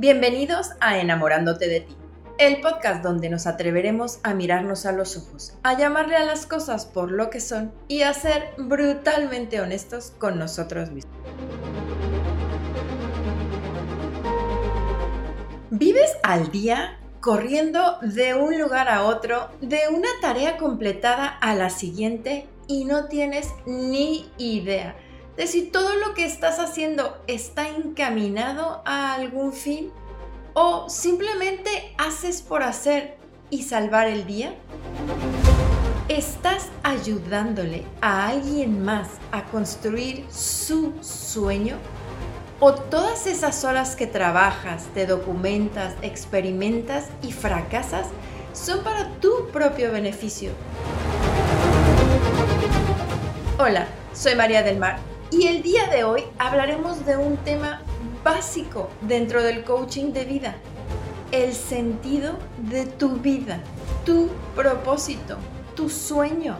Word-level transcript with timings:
Bienvenidos 0.00 0.74
a 0.78 1.00
Enamorándote 1.00 1.66
de 1.66 1.80
ti, 1.80 1.96
el 2.38 2.60
podcast 2.60 3.02
donde 3.02 3.28
nos 3.28 3.48
atreveremos 3.48 4.20
a 4.22 4.32
mirarnos 4.32 4.86
a 4.86 4.92
los 4.92 5.16
ojos, 5.16 5.54
a 5.64 5.76
llamarle 5.76 6.14
a 6.14 6.22
las 6.22 6.46
cosas 6.46 6.86
por 6.86 7.10
lo 7.10 7.30
que 7.30 7.40
son 7.40 7.72
y 7.88 8.02
a 8.02 8.14
ser 8.14 8.50
brutalmente 8.58 9.60
honestos 9.60 10.12
con 10.16 10.38
nosotros 10.38 10.92
mismos. 10.92 11.12
¿Vives 15.70 16.12
al 16.22 16.52
día 16.52 17.00
corriendo 17.20 17.98
de 18.00 18.36
un 18.36 18.56
lugar 18.56 18.88
a 18.88 19.02
otro, 19.02 19.50
de 19.60 19.80
una 19.92 20.10
tarea 20.20 20.58
completada 20.58 21.26
a 21.26 21.56
la 21.56 21.70
siguiente 21.70 22.46
y 22.68 22.84
no 22.84 23.06
tienes 23.06 23.48
ni 23.66 24.30
idea? 24.38 24.94
De 25.38 25.46
si 25.46 25.62
todo 25.62 25.94
lo 25.94 26.14
que 26.14 26.24
estás 26.24 26.58
haciendo 26.58 27.16
está 27.28 27.68
encaminado 27.68 28.82
a 28.84 29.14
algún 29.14 29.52
fin 29.52 29.92
o 30.52 30.90
simplemente 30.90 31.94
haces 31.96 32.42
por 32.42 32.64
hacer 32.64 33.16
y 33.48 33.62
salvar 33.62 34.08
el 34.08 34.26
día? 34.26 34.56
¿Estás 36.08 36.70
ayudándole 36.82 37.84
a 38.00 38.26
alguien 38.26 38.84
más 38.84 39.10
a 39.30 39.44
construir 39.44 40.24
su 40.28 40.92
sueño? 41.02 41.76
¿O 42.58 42.74
todas 42.74 43.28
esas 43.28 43.62
horas 43.62 43.94
que 43.94 44.08
trabajas, 44.08 44.86
te 44.92 45.06
documentas, 45.06 45.94
experimentas 46.02 47.10
y 47.22 47.30
fracasas 47.30 48.08
son 48.52 48.82
para 48.82 49.08
tu 49.20 49.46
propio 49.52 49.92
beneficio? 49.92 50.50
Hola, 53.60 53.86
soy 54.12 54.34
María 54.34 54.64
del 54.64 54.80
Mar 54.80 54.98
y 55.30 55.46
el 55.46 55.62
día 55.62 55.88
de 55.88 56.04
hoy 56.04 56.24
hablaremos 56.38 57.04
de 57.04 57.16
un 57.16 57.36
tema 57.38 57.82
básico 58.24 58.88
dentro 59.02 59.42
del 59.42 59.62
coaching 59.64 60.12
de 60.12 60.24
vida, 60.24 60.56
el 61.32 61.52
sentido 61.52 62.38
de 62.70 62.86
tu 62.86 63.16
vida, 63.16 63.60
tu 64.04 64.30
propósito, 64.54 65.36
tu 65.74 65.90
sueño. 65.90 66.58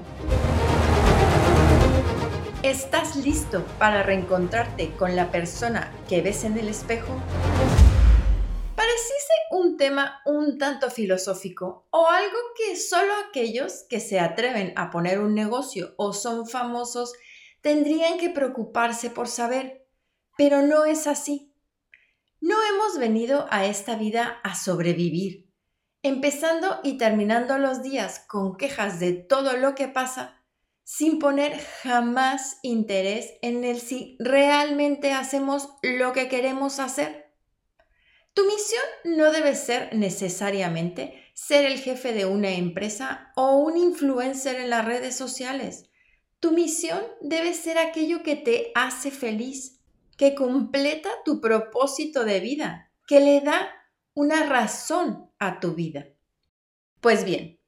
¿Estás 2.62 3.16
listo 3.16 3.64
para 3.78 4.02
reencontrarte 4.02 4.90
con 4.92 5.16
la 5.16 5.30
persona 5.30 5.90
que 6.08 6.20
ves 6.20 6.44
en 6.44 6.58
el 6.58 6.68
espejo? 6.68 7.14
Pareciese 8.76 9.32
un 9.52 9.76
tema 9.76 10.20
un 10.26 10.58
tanto 10.58 10.90
filosófico 10.90 11.86
o 11.90 12.06
algo 12.08 12.38
que 12.56 12.76
solo 12.76 13.12
aquellos 13.28 13.84
que 13.88 14.00
se 14.00 14.20
atreven 14.20 14.72
a 14.76 14.90
poner 14.90 15.20
un 15.20 15.34
negocio 15.34 15.94
o 15.96 16.12
son 16.12 16.46
famosos 16.46 17.14
tendrían 17.68 18.16
que 18.16 18.30
preocuparse 18.30 19.10
por 19.10 19.28
saber, 19.28 19.86
pero 20.38 20.62
no 20.62 20.86
es 20.86 21.06
así. 21.06 21.54
No 22.40 22.56
hemos 22.64 22.96
venido 22.98 23.46
a 23.50 23.66
esta 23.66 23.94
vida 23.94 24.40
a 24.42 24.54
sobrevivir, 24.54 25.52
empezando 26.02 26.80
y 26.82 26.96
terminando 26.96 27.58
los 27.58 27.82
días 27.82 28.24
con 28.26 28.56
quejas 28.56 29.00
de 29.00 29.12
todo 29.12 29.58
lo 29.58 29.74
que 29.74 29.86
pasa, 29.86 30.42
sin 30.82 31.18
poner 31.18 31.60
jamás 31.82 32.58
interés 32.62 33.34
en 33.42 33.62
el 33.64 33.82
si 33.82 34.16
realmente 34.18 35.12
hacemos 35.12 35.68
lo 35.82 36.14
que 36.14 36.30
queremos 36.30 36.78
hacer. 36.78 37.34
Tu 38.32 38.46
misión 38.46 38.82
no 39.04 39.30
debe 39.30 39.54
ser 39.54 39.94
necesariamente 39.94 41.22
ser 41.34 41.66
el 41.66 41.78
jefe 41.78 42.14
de 42.14 42.24
una 42.24 42.52
empresa 42.52 43.30
o 43.36 43.58
un 43.58 43.76
influencer 43.76 44.56
en 44.56 44.70
las 44.70 44.86
redes 44.86 45.14
sociales. 45.14 45.87
Tu 46.40 46.52
misión 46.52 47.00
debe 47.20 47.52
ser 47.54 47.78
aquello 47.78 48.22
que 48.22 48.36
te 48.36 48.70
hace 48.74 49.10
feliz, 49.10 49.80
que 50.16 50.34
completa 50.34 51.10
tu 51.24 51.40
propósito 51.40 52.24
de 52.24 52.40
vida, 52.40 52.92
que 53.06 53.20
le 53.20 53.40
da 53.40 53.70
una 54.14 54.44
razón 54.44 55.30
a 55.38 55.60
tu 55.60 55.74
vida. 55.74 56.06
Pues 57.00 57.24
bien, 57.24 57.60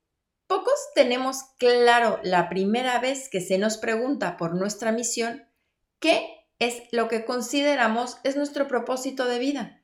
pocos 0.46 0.74
tenemos 0.94 1.44
claro 1.58 2.20
la 2.22 2.48
primera 2.48 2.98
vez 2.98 3.28
que 3.28 3.40
se 3.40 3.58
nos 3.58 3.76
pregunta 3.76 4.36
por 4.36 4.54
nuestra 4.54 4.92
misión 4.92 5.46
qué 6.00 6.46
es 6.58 6.82
lo 6.92 7.08
que 7.08 7.24
consideramos 7.24 8.18
es 8.24 8.36
nuestro 8.36 8.68
propósito 8.68 9.26
de 9.26 9.38
vida. 9.38 9.82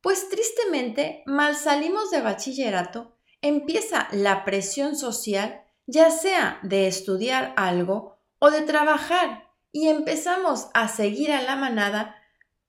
Pues 0.00 0.28
tristemente, 0.28 1.22
mal 1.26 1.56
salimos 1.56 2.10
de 2.10 2.20
bachillerato, 2.20 3.16
empieza 3.40 4.08
la 4.12 4.44
presión 4.44 4.96
social, 4.96 5.64
ya 5.86 6.10
sea 6.10 6.60
de 6.62 6.86
estudiar 6.86 7.54
algo 7.56 8.17
o 8.38 8.50
de 8.50 8.62
trabajar 8.62 9.48
y 9.72 9.88
empezamos 9.88 10.68
a 10.74 10.88
seguir 10.88 11.32
a 11.32 11.42
la 11.42 11.56
manada 11.56 12.16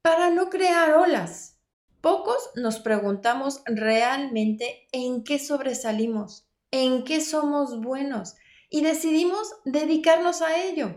para 0.02 0.30
no 0.30 0.50
crear 0.50 0.94
olas. 0.94 1.57
Pocos 2.02 2.52
nos 2.56 2.80
preguntamos 2.80 3.62
realmente 3.66 4.88
en 4.91 5.24
qué 5.24 5.38
sobresalimos, 5.38 6.47
en 6.72 7.03
qué 7.03 7.22
somos 7.22 7.81
buenos 7.81 8.35
y 8.69 8.81
decidimos 8.81 9.53
dedicarnos 9.66 10.41
a 10.41 10.58
ello. 10.63 10.96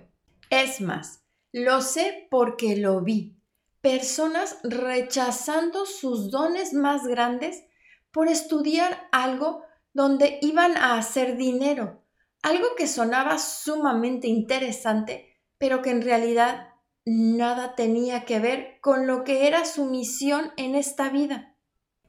Es 0.51 0.81
más, 0.81 1.25
lo 1.53 1.81
sé 1.81 2.29
porque 2.31 2.77
lo 2.77 3.01
vi. 3.01 3.37
Personas 3.81 4.59
rechazando 4.63 5.87
sus 5.87 6.31
dones 6.31 6.73
más 6.73 7.07
grandes 7.07 7.65
por 8.13 8.29
estudiar 8.29 9.09
algo 9.11 9.65
donde 9.93 10.39
iban 10.41 10.77
a 10.77 10.99
hacer 10.99 11.37
dinero 11.37 12.02
algo 12.43 12.75
que 12.77 12.89
sonaba 12.89 13.39
sumamente 13.39 14.27
interesante, 14.29 15.39
pero 15.59 15.81
que 15.81 15.91
en 15.91 16.03
realidad 16.03 16.69
nada 17.05 17.75
tenía 17.75 18.25
que 18.25 18.41
ver 18.41 18.79
con 18.81 19.07
lo 19.07 19.25
que 19.25 19.47
era 19.47 19.65
su 19.65 19.87
misión 19.87 20.53
en 20.57 20.75
esta 20.75 21.09
vida. 21.09 21.57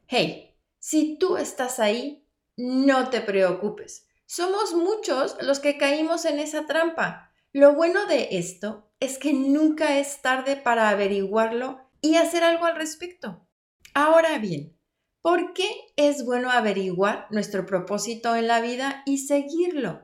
Hey, 0.06 0.56
si 0.78 1.16
tú 1.18 1.36
estás 1.36 1.78
ahí, 1.78 2.28
no 2.56 3.10
te 3.10 3.20
preocupes. 3.20 4.06
Somos 4.26 4.74
muchos 4.74 5.36
los 5.40 5.60
que 5.60 5.78
caímos 5.78 6.24
en 6.24 6.38
esa 6.38 6.66
trampa. 6.66 7.32
Lo 7.52 7.74
bueno 7.74 8.06
de 8.06 8.28
esto 8.32 8.90
es 9.00 9.18
que 9.18 9.32
nunca 9.32 9.98
es 9.98 10.20
tarde 10.22 10.56
para 10.56 10.88
averiguarlo 10.88 11.80
y 12.00 12.16
hacer 12.16 12.42
algo 12.42 12.66
al 12.66 12.76
respecto. 12.76 13.46
Ahora 13.94 14.38
bien, 14.38 14.76
¿por 15.22 15.52
qué 15.52 15.68
es 15.96 16.24
bueno 16.24 16.50
averiguar 16.50 17.28
nuestro 17.30 17.64
propósito 17.64 18.34
en 18.34 18.48
la 18.48 18.60
vida 18.60 19.02
y 19.06 19.18
seguirlo? 19.18 20.03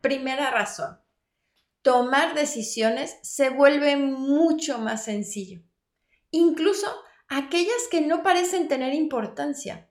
Primera 0.00 0.50
razón, 0.50 0.98
tomar 1.82 2.34
decisiones 2.34 3.18
se 3.22 3.50
vuelve 3.50 3.96
mucho 3.96 4.78
más 4.78 5.04
sencillo, 5.04 5.62
incluso 6.30 6.86
aquellas 7.28 7.88
que 7.90 8.00
no 8.00 8.22
parecen 8.22 8.68
tener 8.68 8.94
importancia. 8.94 9.90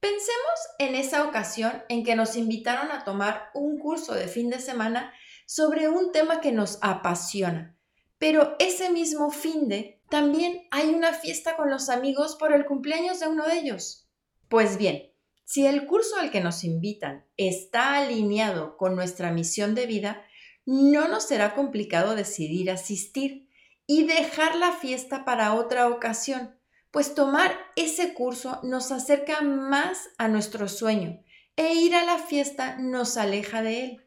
Pensemos 0.00 0.60
en 0.78 0.94
esa 0.94 1.24
ocasión 1.24 1.82
en 1.88 2.04
que 2.04 2.14
nos 2.14 2.36
invitaron 2.36 2.92
a 2.92 3.04
tomar 3.04 3.50
un 3.54 3.78
curso 3.78 4.14
de 4.14 4.28
fin 4.28 4.48
de 4.50 4.60
semana 4.60 5.12
sobre 5.46 5.88
un 5.88 6.12
tema 6.12 6.40
que 6.40 6.52
nos 6.52 6.78
apasiona, 6.82 7.76
pero 8.18 8.54
ese 8.58 8.90
mismo 8.90 9.30
fin 9.30 9.68
de 9.68 10.02
también 10.08 10.68
hay 10.70 10.90
una 10.90 11.12
fiesta 11.14 11.56
con 11.56 11.70
los 11.70 11.88
amigos 11.88 12.36
por 12.36 12.52
el 12.52 12.64
cumpleaños 12.64 13.20
de 13.20 13.28
uno 13.28 13.46
de 13.46 13.58
ellos. 13.58 14.08
Pues 14.48 14.78
bien, 14.78 15.07
si 15.48 15.66
el 15.66 15.86
curso 15.86 16.18
al 16.18 16.30
que 16.30 16.42
nos 16.42 16.62
invitan 16.62 17.24
está 17.38 17.94
alineado 17.94 18.76
con 18.76 18.94
nuestra 18.94 19.32
misión 19.32 19.74
de 19.74 19.86
vida, 19.86 20.22
no 20.66 21.08
nos 21.08 21.26
será 21.26 21.54
complicado 21.54 22.14
decidir 22.14 22.70
asistir 22.70 23.48
y 23.86 24.04
dejar 24.04 24.56
la 24.56 24.72
fiesta 24.72 25.24
para 25.24 25.54
otra 25.54 25.88
ocasión, 25.88 26.54
pues 26.90 27.14
tomar 27.14 27.56
ese 27.76 28.12
curso 28.12 28.60
nos 28.62 28.92
acerca 28.92 29.40
más 29.40 30.10
a 30.18 30.28
nuestro 30.28 30.68
sueño 30.68 31.24
e 31.56 31.72
ir 31.72 31.94
a 31.94 32.04
la 32.04 32.18
fiesta 32.18 32.76
nos 32.76 33.16
aleja 33.16 33.62
de 33.62 33.84
él. 33.84 34.06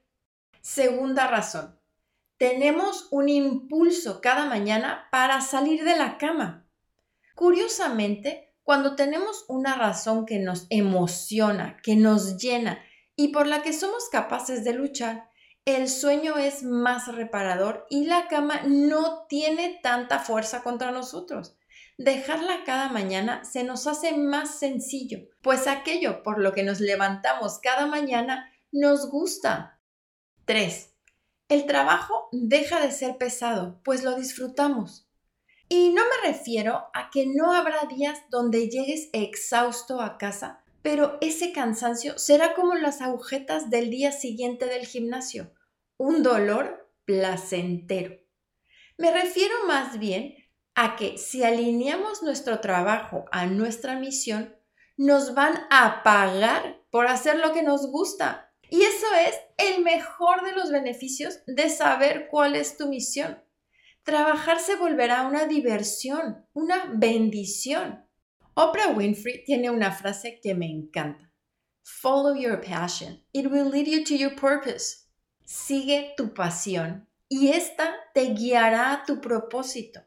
Segunda 0.62 1.25
razón, 1.25 1.75
tenemos 2.38 3.08
un 3.09 3.29
impulso 3.29 4.22
cada 4.22 4.46
mañana 4.46 5.08
para 5.12 5.41
salir 5.41 5.85
de 5.85 5.97
la 5.97 6.20
cama. 6.20 6.67
Curiosamente, 7.34 8.50
cuando 8.63 8.96
tenemos 8.96 9.46
una 9.47 9.75
razón 9.75 10.25
que 10.25 10.40
nos 10.40 10.67
emociona, 10.69 11.78
que 11.84 11.96
nos 11.96 12.37
llena 12.37 12.84
y 13.16 13.29
por 13.29 13.47
la 13.47 13.61
que 13.61 13.73
somos 13.73 14.09
capaces 14.09 14.63
de 14.63 14.73
luchar, 14.73 15.29
el 15.66 15.90
sueño 15.90 16.37
es 16.37 16.63
más 16.63 17.13
reparador 17.13 17.85
y 17.90 18.05
la 18.05 18.28
cama 18.28 18.61
no 18.66 19.25
tiene 19.28 19.79
tanta 19.84 20.19
fuerza 20.19 20.63
contra 20.63 20.91
nosotros. 20.91 21.55
Dejarla 21.97 22.63
cada 22.66 22.90
mañana 22.90 23.43
se 23.46 23.63
nos 23.63 23.85
hace 23.85 24.17
más 24.17 24.58
sencillo, 24.58 25.19
pues 25.41 25.67
aquello 25.67 26.23
por 26.23 26.40
lo 26.40 26.53
que 26.53 26.63
nos 26.63 26.79
levantamos 26.79 27.59
cada 27.59 27.85
mañana 27.85 28.52
nos 28.72 29.09
gusta. 29.09 29.79
3. 30.46 30.90
El 31.49 31.66
trabajo 31.66 32.29
deja 32.31 32.79
de 32.79 32.91
ser 32.91 33.17
pesado, 33.17 33.81
pues 33.84 34.03
lo 34.03 34.16
disfrutamos. 34.16 35.08
Y 35.73 35.94
no 35.94 36.02
me 36.03 36.28
refiero 36.28 36.90
a 36.94 37.09
que 37.09 37.26
no 37.26 37.53
habrá 37.53 37.85
días 37.85 38.20
donde 38.29 38.68
llegues 38.68 39.09
exhausto 39.14 40.02
a 40.02 40.18
casa, 40.18 40.62
pero 40.82 41.18
ese 41.22 41.53
cansancio 41.53 42.20
será 42.20 42.56
como 42.56 42.76
las 42.76 43.00
agujetas 43.00 43.70
del 43.70 43.90
día 43.90 44.12
siguiente 44.12 44.66
del 44.66 44.85
gimnasio, 44.85 45.53
un 45.96 46.23
dolor 46.23 46.91
placentero. 47.06 48.18
Me 48.97 49.12
refiero 49.14 49.56
más 49.66 49.97
bien 49.97 50.35
a 50.76 50.97
que 50.97 51.18
si 51.18 51.41
alineamos 51.46 52.22
nuestro 52.22 52.59
trabajo 52.59 53.23
a 53.32 53.46
nuestra 53.46 53.97
misión, 53.97 54.53
nos 54.97 55.35
van 55.35 55.68
a 55.70 56.03
pagar 56.03 56.82
por 56.90 57.08
hacer 57.08 57.38
lo 57.38 57.53
que 57.53 57.64
nos 57.64 57.90
gusta. 57.90 58.52
Y 58.70 58.82
eso 58.82 59.08
es 59.26 59.40
el 59.56 59.85
mejor 59.85 60.44
de 60.44 60.52
los 60.52 60.70
beneficios 60.70 61.40
de 61.47 61.70
saber 61.70 62.28
cuál 62.29 62.58
es 62.58 62.76
tu 62.76 62.90
misión. 62.90 63.41
Trabajar 64.03 64.59
se 64.59 64.75
volverá 64.75 65.27
una 65.27 65.45
diversión, 65.45 66.45
una 66.53 66.91
bendición. 66.95 68.03
Oprah 68.55 68.87
Winfrey 68.87 69.43
tiene 69.43 69.69
una 69.69 69.91
frase 69.91 70.39
que 70.41 70.55
me 70.55 70.65
encanta. 70.65 71.31
Follow 71.83 72.35
your 72.35 72.59
passion. 72.61 73.23
It 73.31 73.51
will 73.51 73.69
lead 73.69 73.87
you 73.87 74.03
to 74.03 74.15
your 74.15 74.35
purpose. 74.35 75.07
Sigue 75.45 76.13
tu 76.17 76.33
pasión 76.33 77.07
y 77.29 77.49
esta 77.49 77.93
te 78.13 78.33
guiará 78.33 78.91
a 78.91 79.05
tu 79.05 79.21
propósito. 79.21 80.01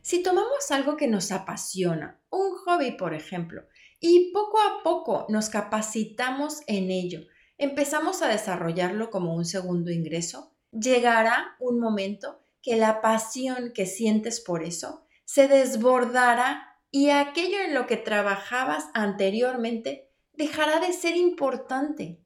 Si 0.00 0.22
tomamos 0.22 0.70
algo 0.70 0.96
que 0.96 1.08
nos 1.08 1.32
apasiona, 1.32 2.22
un 2.30 2.54
hobby 2.64 2.92
por 2.92 3.14
ejemplo, 3.14 3.64
y 3.98 4.32
poco 4.32 4.58
a 4.60 4.82
poco 4.82 5.26
nos 5.28 5.50
capacitamos 5.50 6.62
en 6.66 6.90
ello, 6.90 7.20
empezamos 7.58 8.22
a 8.22 8.28
desarrollarlo 8.28 9.10
como 9.10 9.34
un 9.34 9.44
segundo 9.44 9.90
ingreso, 9.90 10.54
llegará 10.72 11.56
un 11.58 11.80
momento 11.80 12.39
que 12.62 12.76
la 12.76 13.00
pasión 13.00 13.72
que 13.74 13.86
sientes 13.86 14.40
por 14.40 14.62
eso 14.62 15.06
se 15.24 15.48
desbordará 15.48 16.78
y 16.90 17.10
aquello 17.10 17.60
en 17.60 17.74
lo 17.74 17.86
que 17.86 17.96
trabajabas 17.96 18.86
anteriormente 18.94 20.10
dejará 20.32 20.80
de 20.80 20.92
ser 20.92 21.16
importante. 21.16 22.20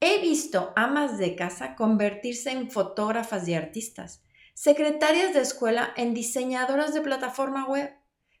He 0.00 0.20
visto 0.20 0.72
amas 0.76 1.18
de 1.18 1.34
casa 1.34 1.74
convertirse 1.74 2.50
en 2.50 2.70
fotógrafas 2.70 3.48
y 3.48 3.54
artistas, 3.54 4.22
secretarias 4.54 5.34
de 5.34 5.40
escuela 5.40 5.92
en 5.96 6.14
diseñadoras 6.14 6.94
de 6.94 7.00
plataforma 7.00 7.66
web, 7.66 7.92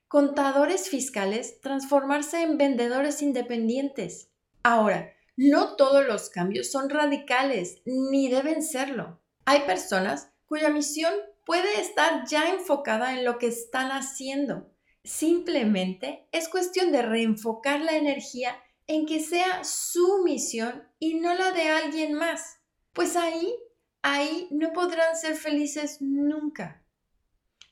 contadores 0.06 0.88
fiscales 0.88 1.60
transformarse 1.60 2.42
en 2.42 2.56
vendedores 2.56 3.20
independientes. 3.22 4.30
Ahora, 4.62 5.12
no 5.36 5.76
todos 5.76 6.06
los 6.06 6.30
cambios 6.30 6.70
son 6.70 6.90
radicales, 6.90 7.82
ni 7.84 8.28
deben 8.28 8.62
serlo. 8.62 9.20
Hay 9.44 9.60
personas 9.62 10.32
cuya 10.48 10.70
misión 10.70 11.12
puede 11.44 11.80
estar 11.80 12.26
ya 12.26 12.50
enfocada 12.50 13.16
en 13.16 13.24
lo 13.24 13.38
que 13.38 13.46
están 13.46 13.90
haciendo. 13.90 14.70
Simplemente 15.04 16.26
es 16.32 16.48
cuestión 16.48 16.90
de 16.90 17.02
reenfocar 17.02 17.80
la 17.80 17.96
energía 17.96 18.58
en 18.86 19.06
que 19.06 19.20
sea 19.20 19.62
su 19.64 20.22
misión 20.24 20.82
y 20.98 21.14
no 21.14 21.34
la 21.34 21.52
de 21.52 21.68
alguien 21.68 22.14
más. 22.14 22.58
Pues 22.92 23.14
ahí, 23.14 23.54
ahí 24.02 24.48
no 24.50 24.72
podrán 24.72 25.16
ser 25.16 25.36
felices 25.36 25.98
nunca. 26.00 26.82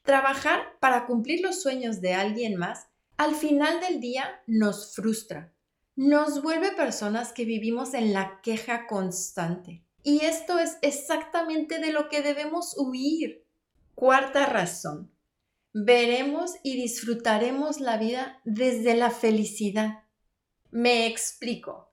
Trabajar 0.02 0.78
para 0.78 1.06
cumplir 1.06 1.40
los 1.40 1.60
sueños 1.60 2.00
de 2.00 2.14
alguien 2.14 2.56
más 2.56 2.86
al 3.16 3.34
final 3.34 3.80
del 3.80 3.98
día 3.98 4.42
nos 4.46 4.94
frustra, 4.94 5.54
nos 5.94 6.42
vuelve 6.42 6.72
personas 6.72 7.32
que 7.32 7.46
vivimos 7.46 7.94
en 7.94 8.12
la 8.12 8.40
queja 8.42 8.86
constante. 8.86 9.85
Y 10.08 10.24
esto 10.24 10.60
es 10.60 10.78
exactamente 10.82 11.80
de 11.80 11.90
lo 11.90 12.08
que 12.08 12.22
debemos 12.22 12.76
huir. 12.78 13.44
Cuarta 13.96 14.46
razón. 14.46 15.12
Veremos 15.72 16.52
y 16.62 16.76
disfrutaremos 16.80 17.80
la 17.80 17.96
vida 17.96 18.40
desde 18.44 18.94
la 18.94 19.10
felicidad. 19.10 20.04
Me 20.70 21.08
explico. 21.08 21.92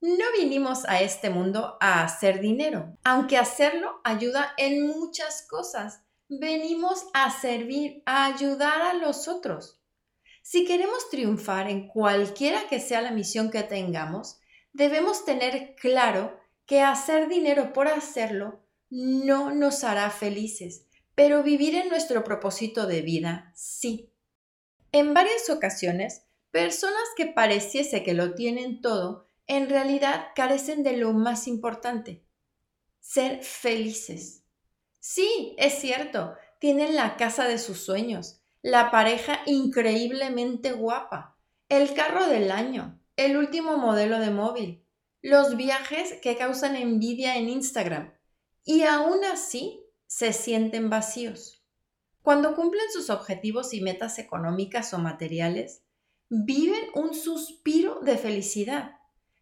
No 0.00 0.24
vinimos 0.36 0.84
a 0.86 1.00
este 1.00 1.30
mundo 1.30 1.76
a 1.80 2.02
hacer 2.02 2.40
dinero, 2.40 2.98
aunque 3.04 3.38
hacerlo 3.38 4.00
ayuda 4.02 4.52
en 4.56 4.88
muchas 4.88 5.46
cosas. 5.48 6.02
Venimos 6.28 7.06
a 7.14 7.30
servir, 7.30 8.02
a 8.04 8.26
ayudar 8.26 8.82
a 8.82 8.94
los 8.94 9.28
otros. 9.28 9.80
Si 10.42 10.64
queremos 10.64 11.08
triunfar 11.08 11.70
en 11.70 11.86
cualquiera 11.86 12.66
que 12.68 12.80
sea 12.80 13.00
la 13.00 13.12
misión 13.12 13.52
que 13.52 13.62
tengamos, 13.62 14.40
debemos 14.72 15.24
tener 15.24 15.76
claro 15.76 16.42
que 16.66 16.82
hacer 16.82 17.28
dinero 17.28 17.72
por 17.72 17.88
hacerlo 17.88 18.64
no 18.90 19.52
nos 19.52 19.84
hará 19.84 20.10
felices, 20.10 20.86
pero 21.14 21.42
vivir 21.42 21.74
en 21.74 21.88
nuestro 21.88 22.24
propósito 22.24 22.86
de 22.86 23.02
vida 23.02 23.52
sí. 23.54 24.10
En 24.92 25.14
varias 25.14 25.50
ocasiones, 25.50 26.26
personas 26.50 27.02
que 27.16 27.26
pareciese 27.26 28.02
que 28.02 28.14
lo 28.14 28.34
tienen 28.34 28.80
todo, 28.80 29.28
en 29.46 29.68
realidad 29.68 30.28
carecen 30.34 30.82
de 30.82 30.96
lo 30.96 31.12
más 31.12 31.48
importante, 31.48 32.24
ser 33.00 33.42
felices. 33.42 34.44
Sí, 35.00 35.54
es 35.58 35.74
cierto, 35.74 36.34
tienen 36.60 36.94
la 36.94 37.16
casa 37.16 37.46
de 37.46 37.58
sus 37.58 37.80
sueños, 37.80 38.40
la 38.62 38.90
pareja 38.90 39.40
increíblemente 39.46 40.72
guapa, 40.72 41.36
el 41.68 41.92
carro 41.92 42.26
del 42.28 42.50
año, 42.50 43.00
el 43.16 43.36
último 43.36 43.76
modelo 43.76 44.18
de 44.20 44.30
móvil, 44.30 44.83
los 45.24 45.56
viajes 45.56 46.12
que 46.20 46.36
causan 46.36 46.76
envidia 46.76 47.38
en 47.38 47.48
Instagram 47.48 48.12
y 48.62 48.82
aún 48.82 49.24
así 49.24 49.82
se 50.06 50.34
sienten 50.34 50.90
vacíos. 50.90 51.64
Cuando 52.20 52.54
cumplen 52.54 52.84
sus 52.92 53.08
objetivos 53.08 53.72
y 53.72 53.80
metas 53.80 54.18
económicas 54.18 54.92
o 54.92 54.98
materiales, 54.98 55.82
viven 56.28 56.84
un 56.94 57.14
suspiro 57.14 58.00
de 58.00 58.18
felicidad, 58.18 58.98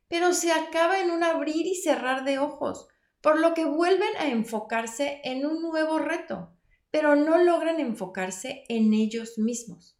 pero 0.06 0.32
se 0.34 0.52
acaba 0.52 1.00
en 1.00 1.10
un 1.10 1.24
abrir 1.24 1.66
y 1.66 1.74
cerrar 1.74 2.24
de 2.24 2.38
ojos, 2.38 2.86
por 3.20 3.40
lo 3.40 3.52
que 3.52 3.64
vuelven 3.64 4.16
a 4.20 4.28
enfocarse 4.28 5.20
en 5.24 5.44
un 5.44 5.62
nuevo 5.62 5.98
reto, 5.98 6.56
pero 6.92 7.16
no 7.16 7.38
logran 7.38 7.80
enfocarse 7.80 8.62
en 8.68 8.94
ellos 8.94 9.36
mismos. 9.36 9.98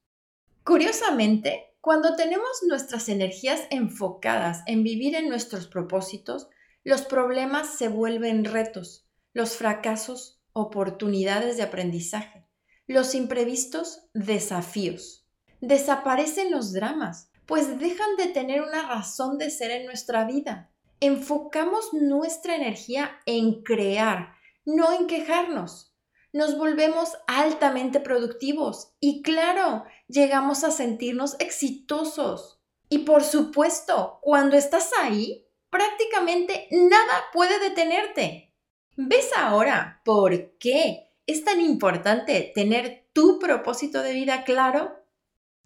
Curiosamente, 0.63 1.72
cuando 1.83 2.15
tenemos 2.15 2.63
nuestras 2.65 3.09
energías 3.09 3.63
enfocadas 3.71 4.63
en 4.67 4.85
vivir 4.85 5.17
en 5.17 5.29
nuestros 5.29 5.67
propósitos, 5.67 6.49
los 6.85 7.03
problemas 7.03 7.77
se 7.77 7.89
vuelven 7.89 8.45
retos, 8.45 9.09
los 9.33 9.57
fracasos 9.57 10.41
oportunidades 10.53 11.57
de 11.57 11.65
aprendizaje, 11.65 12.47
los 12.87 13.17
imprevistos 13.17 14.09
desafíos. 14.15 15.27
Desaparecen 15.61 16.53
los 16.53 16.73
dramas, 16.73 17.33
pues 17.47 17.81
dejan 17.81 18.15
de 18.17 18.29
tener 18.29 18.63
una 18.63 18.87
razón 18.87 19.37
de 19.37 19.51
ser 19.51 19.73
en 19.73 19.85
nuestra 19.85 20.25
vida. 20.25 20.71
Enfocamos 21.01 21.93
nuestra 21.93 22.55
energía 22.55 23.11
en 23.27 23.65
crear, 23.65 24.35
no 24.65 24.93
en 24.93 25.09
quejarnos 25.09 25.92
nos 26.33 26.57
volvemos 26.57 27.17
altamente 27.27 28.01
productivos 28.01 28.95
y 29.01 29.23
claro, 29.23 29.85
llegamos 30.09 30.65
a 30.65 30.71
sentirnos 30.71 31.37
exitosos. 31.39 32.61
Y 32.89 33.01
por 33.01 33.23
supuesto, 33.23 34.19
cuando 34.23 34.57
estás 34.57 34.91
ahí, 35.01 35.47
prácticamente 35.71 36.69
nada 36.71 37.25
puede 37.33 37.59
detenerte. 37.59 38.55
¿Ves 38.97 39.31
ahora 39.37 40.03
por 40.05 40.59
qué 40.59 41.11
es 41.27 41.45
tan 41.45 41.61
importante 41.61 42.53
tener 42.55 43.09
tu 43.13 43.39
propósito 43.39 44.03
de 44.03 44.13
vida 44.13 44.45
claro? 44.45 45.03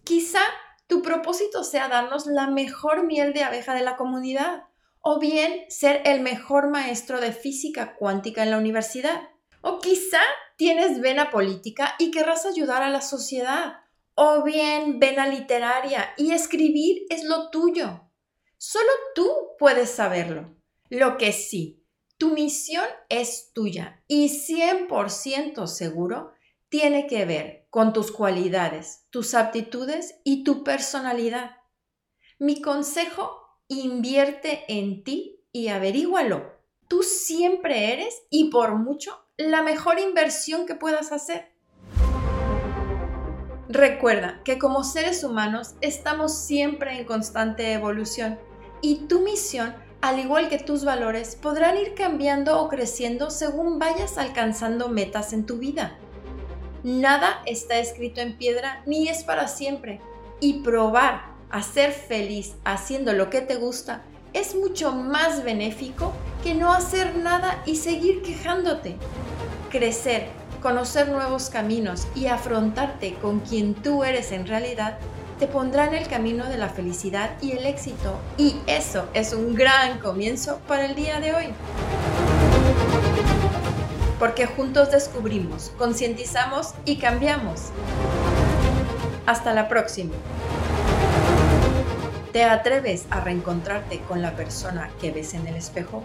Quizá 0.04 0.40
tu 0.86 1.02
propósito 1.02 1.64
sea 1.64 1.88
darnos 1.88 2.26
la 2.26 2.46
mejor 2.46 3.04
miel 3.04 3.32
de 3.32 3.42
abeja 3.42 3.74
de 3.74 3.82
la 3.82 3.96
comunidad 3.96 4.64
o 5.00 5.18
bien 5.18 5.64
ser 5.68 6.02
el 6.04 6.20
mejor 6.20 6.70
maestro 6.70 7.20
de 7.20 7.32
física 7.32 7.96
cuántica 7.96 8.44
en 8.44 8.50
la 8.50 8.58
universidad. 8.58 9.28
O 9.62 9.80
quizá 9.80 10.20
tienes 10.56 11.00
vena 11.00 11.30
política 11.30 11.94
y 11.98 12.10
querrás 12.10 12.46
ayudar 12.46 12.82
a 12.82 12.90
la 12.90 13.00
sociedad. 13.00 13.80
O 14.14 14.42
bien 14.42 14.98
vena 14.98 15.28
literaria 15.28 16.14
y 16.16 16.32
escribir 16.32 17.06
es 17.10 17.24
lo 17.24 17.50
tuyo. 17.50 18.10
Solo 18.56 18.90
tú 19.14 19.30
puedes 19.58 19.90
saberlo. 19.90 20.56
Lo 20.88 21.18
que 21.18 21.32
sí, 21.32 21.84
tu 22.16 22.30
misión 22.30 22.86
es 23.10 23.52
tuya 23.52 24.02
y 24.08 24.28
100% 24.28 25.66
seguro 25.66 26.32
tiene 26.70 27.06
que 27.06 27.26
ver 27.26 27.66
con 27.68 27.92
tus 27.92 28.10
cualidades, 28.10 29.06
tus 29.10 29.34
aptitudes 29.34 30.18
y 30.24 30.44
tu 30.44 30.64
personalidad. 30.64 31.56
Mi 32.38 32.62
consejo, 32.62 33.42
invierte 33.68 34.64
en 34.68 35.04
ti 35.04 35.44
y 35.52 35.68
averígualo. 35.68 36.54
Tú 36.88 37.02
siempre 37.02 37.92
eres 37.92 38.22
y 38.30 38.50
por 38.50 38.76
mucho 38.76 39.25
la 39.38 39.62
mejor 39.62 39.98
inversión 39.98 40.66
que 40.66 40.74
puedas 40.74 41.12
hacer. 41.12 41.52
Recuerda 43.68 44.40
que 44.44 44.58
como 44.58 44.82
seres 44.82 45.24
humanos 45.24 45.74
estamos 45.82 46.34
siempre 46.34 46.98
en 46.98 47.04
constante 47.04 47.72
evolución 47.74 48.38
y 48.80 49.06
tu 49.08 49.20
misión, 49.20 49.74
al 50.00 50.20
igual 50.20 50.48
que 50.48 50.58
tus 50.58 50.84
valores, 50.84 51.36
podrán 51.36 51.76
ir 51.76 51.94
cambiando 51.94 52.62
o 52.62 52.68
creciendo 52.68 53.30
según 53.30 53.78
vayas 53.78 54.16
alcanzando 54.16 54.88
metas 54.88 55.34
en 55.34 55.44
tu 55.44 55.58
vida. 55.58 55.98
Nada 56.82 57.42
está 57.44 57.78
escrito 57.78 58.22
en 58.22 58.38
piedra 58.38 58.82
ni 58.86 59.08
es 59.08 59.22
para 59.22 59.48
siempre 59.48 60.00
y 60.40 60.60
probar 60.60 61.34
a 61.50 61.62
ser 61.62 61.92
feliz 61.92 62.54
haciendo 62.64 63.12
lo 63.12 63.28
que 63.28 63.42
te 63.42 63.56
gusta 63.56 64.02
es 64.36 64.54
mucho 64.54 64.92
más 64.92 65.42
benéfico 65.44 66.12
que 66.44 66.54
no 66.54 66.74
hacer 66.74 67.16
nada 67.16 67.62
y 67.64 67.76
seguir 67.76 68.22
quejándote. 68.22 68.96
Crecer, 69.70 70.28
conocer 70.60 71.08
nuevos 71.08 71.48
caminos 71.48 72.06
y 72.14 72.26
afrontarte 72.26 73.14
con 73.14 73.40
quien 73.40 73.74
tú 73.74 74.04
eres 74.04 74.32
en 74.32 74.46
realidad 74.46 74.98
te 75.38 75.46
pondrá 75.46 75.86
en 75.86 75.94
el 75.94 76.06
camino 76.08 76.46
de 76.46 76.58
la 76.58 76.68
felicidad 76.68 77.30
y 77.40 77.52
el 77.52 77.66
éxito. 77.66 78.18
Y 78.36 78.56
eso 78.66 79.08
es 79.14 79.32
un 79.32 79.54
gran 79.54 79.98
comienzo 80.00 80.60
para 80.68 80.84
el 80.84 80.94
día 80.94 81.18
de 81.20 81.34
hoy. 81.34 81.46
Porque 84.18 84.46
juntos 84.46 84.90
descubrimos, 84.90 85.72
concientizamos 85.78 86.74
y 86.84 86.96
cambiamos. 86.96 87.70
Hasta 89.26 89.52
la 89.52 89.68
próxima. 89.68 90.14
¿Te 92.36 92.44
atreves 92.44 93.06
a 93.08 93.20
reencontrarte 93.20 94.00
con 94.00 94.20
la 94.20 94.36
persona 94.36 94.90
que 95.00 95.10
ves 95.10 95.32
en 95.32 95.46
el 95.46 95.56
espejo? 95.56 96.02